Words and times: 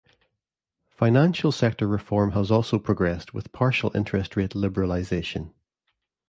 Financial 0.89 1.51
sector 1.51 1.87
reform 1.87 2.31
has 2.31 2.49
also 2.49 2.79
progressed 2.79 3.35
with 3.35 3.51
partial 3.51 3.95
interest 3.95 4.35
rate 4.35 4.53
liberalization. 4.55 5.51